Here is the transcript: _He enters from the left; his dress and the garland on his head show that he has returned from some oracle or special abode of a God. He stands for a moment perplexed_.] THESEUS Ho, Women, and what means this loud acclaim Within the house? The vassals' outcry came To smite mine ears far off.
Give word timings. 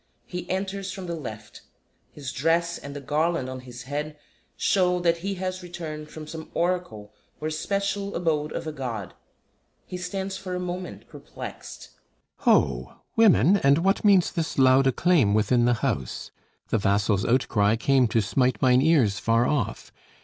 _He 0.27 0.47
enters 0.49 0.91
from 0.91 1.05
the 1.05 1.13
left; 1.13 1.61
his 2.11 2.33
dress 2.33 2.79
and 2.79 2.95
the 2.95 2.99
garland 3.01 3.47
on 3.47 3.59
his 3.59 3.83
head 3.83 4.17
show 4.57 4.99
that 4.99 5.17
he 5.17 5.35
has 5.35 5.61
returned 5.61 6.09
from 6.09 6.25
some 6.25 6.49
oracle 6.55 7.13
or 7.39 7.51
special 7.51 8.15
abode 8.15 8.51
of 8.51 8.65
a 8.65 8.71
God. 8.71 9.13
He 9.85 9.97
stands 9.97 10.37
for 10.37 10.55
a 10.55 10.59
moment 10.59 11.07
perplexed_.] 11.07 11.89
THESEUS 11.89 11.89
Ho, 12.37 12.93
Women, 13.15 13.57
and 13.57 13.83
what 13.85 14.03
means 14.03 14.31
this 14.31 14.57
loud 14.57 14.87
acclaim 14.87 15.35
Within 15.35 15.65
the 15.65 15.75
house? 15.85 16.31
The 16.69 16.79
vassals' 16.79 17.23
outcry 17.23 17.75
came 17.75 18.07
To 18.07 18.21
smite 18.21 18.59
mine 18.59 18.81
ears 18.81 19.19
far 19.19 19.45
off. 19.45 19.91